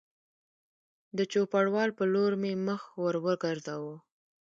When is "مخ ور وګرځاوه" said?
2.67-3.95